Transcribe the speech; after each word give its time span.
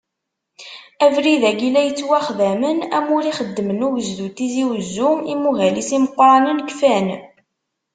Abrid-agi 1.05 1.69
la 1.73 1.81
yettwaxdamen, 1.83 2.77
amur 2.97 3.23
ixeddem 3.31 3.69
ugezdu 3.87 4.27
n 4.29 4.33
Tizi 4.35 4.63
Uzzu, 4.73 5.11
imuhal-is 5.33 5.89
imeqqranen 5.97 6.59
kfan. 6.69 7.07